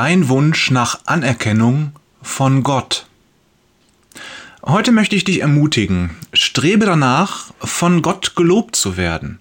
[0.00, 1.90] Dein Wunsch nach Anerkennung
[2.22, 3.06] von Gott.
[4.64, 9.40] Heute möchte ich dich ermutigen, strebe danach, von Gott gelobt zu werden.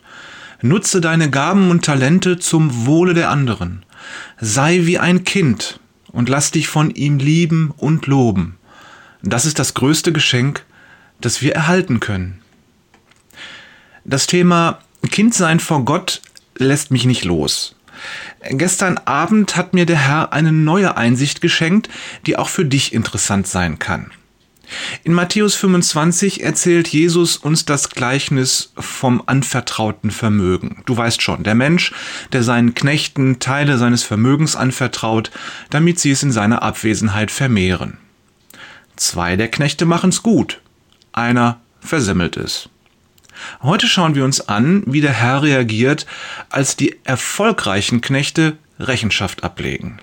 [0.63, 3.85] Nutze deine Gaben und Talente zum Wohle der anderen.
[4.41, 5.79] Sei wie ein Kind
[6.11, 8.57] und lass dich von ihm lieben und loben.
[9.21, 10.65] Das ist das größte Geschenk,
[11.21, 12.41] das wir erhalten können.
[14.05, 14.79] Das Thema
[15.11, 16.23] Kindsein vor Gott
[16.55, 17.76] lässt mich nicht los.
[18.49, 21.89] Gestern Abend hat mir der Herr eine neue Einsicht geschenkt,
[22.25, 24.11] die auch für dich interessant sein kann.
[25.03, 30.83] In Matthäus 25 erzählt Jesus uns das Gleichnis vom anvertrauten Vermögen.
[30.85, 31.93] Du weißt schon, der Mensch,
[32.33, 35.31] der seinen Knechten Teile seines Vermögens anvertraut,
[35.69, 37.97] damit sie es in seiner Abwesenheit vermehren.
[38.97, 40.61] Zwei der Knechte machen's gut,
[41.13, 42.69] einer versemmelt es.
[43.61, 46.05] Heute schauen wir uns an, wie der Herr reagiert,
[46.49, 49.99] als die erfolgreichen Knechte Rechenschaft ablegen.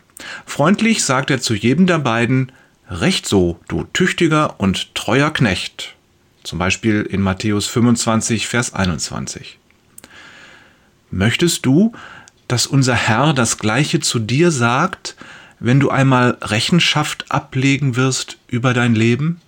[0.46, 2.52] Freundlich sagt er zu jedem der beiden,
[2.90, 5.94] Recht so, du tüchtiger und treuer Knecht.
[6.42, 9.58] Zum Beispiel in Matthäus 25, Vers 21.
[11.10, 11.92] Möchtest du,
[12.46, 15.16] dass unser Herr das Gleiche zu dir sagt,
[15.60, 19.40] wenn du einmal Rechenschaft ablegen wirst über dein Leben?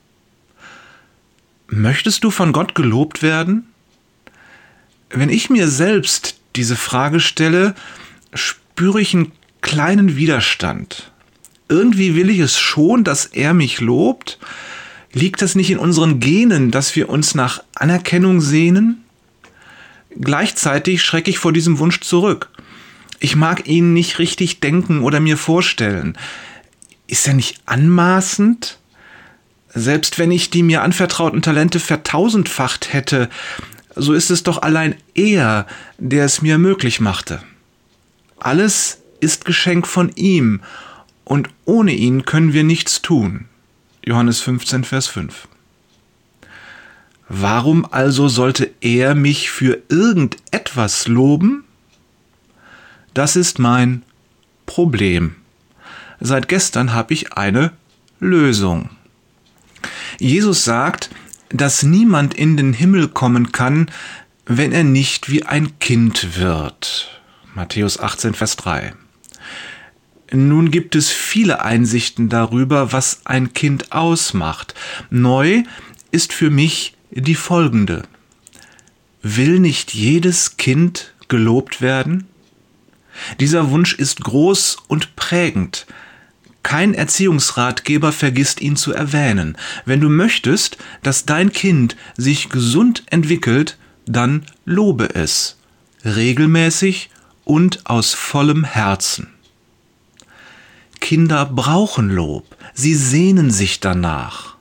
[1.68, 3.66] Möchtest du von Gott gelobt werden?
[5.16, 7.74] Wenn ich mir selbst diese Frage stelle,
[8.34, 11.10] spüre ich einen kleinen Widerstand.
[11.70, 14.38] Irgendwie will ich es schon, dass er mich lobt.
[15.14, 19.04] Liegt das nicht in unseren Genen, dass wir uns nach Anerkennung sehnen?
[20.20, 22.50] Gleichzeitig schrecke ich vor diesem Wunsch zurück.
[23.18, 26.18] Ich mag ihn nicht richtig denken oder mir vorstellen.
[27.06, 28.78] Ist er nicht anmaßend?
[29.70, 33.30] Selbst wenn ich die mir anvertrauten Talente vertausendfacht hätte,
[33.96, 35.66] so ist es doch allein er,
[35.98, 37.42] der es mir möglich machte.
[38.38, 40.60] Alles ist Geschenk von ihm,
[41.24, 43.46] und ohne ihn können wir nichts tun.
[44.04, 45.48] Johannes 15, Vers 5.
[47.28, 51.64] Warum also sollte er mich für irgendetwas loben?
[53.12, 54.02] Das ist mein
[54.66, 55.34] Problem.
[56.20, 57.72] Seit gestern habe ich eine
[58.20, 58.90] Lösung.
[60.20, 61.10] Jesus sagt,
[61.50, 63.90] dass niemand in den Himmel kommen kann,
[64.46, 67.20] wenn er nicht wie ein Kind wird.
[67.54, 68.94] Matthäus 18, Vers 3.
[70.32, 74.74] Nun gibt es viele Einsichten darüber, was ein Kind ausmacht.
[75.10, 75.62] Neu
[76.10, 78.02] ist für mich die folgende.
[79.22, 82.26] Will nicht jedes Kind gelobt werden?
[83.40, 85.86] Dieser Wunsch ist groß und prägend.
[86.66, 89.56] Kein Erziehungsratgeber vergisst ihn zu erwähnen.
[89.84, 95.58] Wenn du möchtest, dass dein Kind sich gesund entwickelt, dann lobe es.
[96.04, 97.10] Regelmäßig
[97.44, 99.28] und aus vollem Herzen.
[100.98, 102.56] Kinder brauchen Lob.
[102.74, 104.56] Sie sehnen sich danach.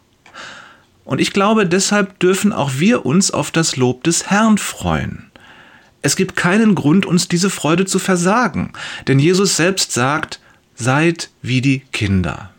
[1.06, 5.32] Und ich glaube, deshalb dürfen auch wir uns auf das Lob des Herrn freuen.
[6.04, 8.74] Es gibt keinen Grund, uns diese Freude zu versagen,
[9.08, 10.40] denn Jesus selbst sagt,
[10.75, 12.52] Seid wie die Kinder.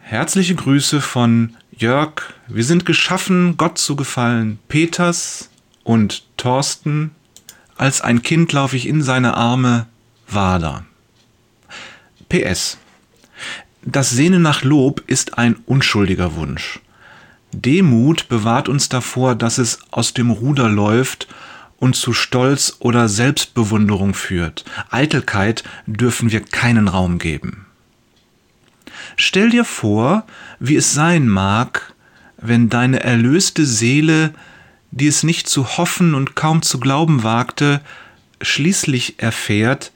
[0.00, 2.34] Herzliche Grüße von Jörg.
[2.48, 4.58] Wir sind geschaffen, Gott zu gefallen.
[4.66, 5.50] Peters
[5.84, 7.12] und Thorsten.
[7.76, 9.86] Als ein Kind laufe ich in seine Arme.
[10.28, 10.84] Wader.
[12.28, 12.76] PS.
[13.84, 16.80] Das Sehnen nach Lob ist ein unschuldiger Wunsch.
[17.52, 21.28] Demut bewahrt uns davor, dass es aus dem Ruder läuft
[21.82, 24.64] und zu Stolz oder Selbstbewunderung führt.
[24.92, 27.66] Eitelkeit dürfen wir keinen Raum geben.
[29.16, 30.24] Stell dir vor,
[30.60, 31.92] wie es sein mag,
[32.36, 34.32] wenn deine erlöste Seele,
[34.92, 37.80] die es nicht zu hoffen und kaum zu glauben wagte,
[38.40, 39.90] schließlich erfährt,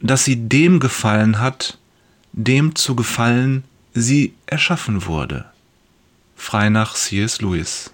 [0.00, 1.78] dass sie dem gefallen hat,
[2.32, 5.46] dem zu gefallen sie erschaffen wurde.
[6.36, 7.42] Frei nach C.S.
[7.42, 7.90] Lewis